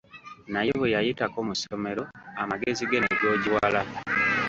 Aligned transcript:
Naye 0.53 0.71
bwe 0.77 0.93
yayitako 0.95 1.37
mu 1.47 1.53
ssomero 1.57 2.03
amagezi 2.41 2.83
ge 2.89 2.97
ne 3.01 3.11
googiwala. 3.19 3.81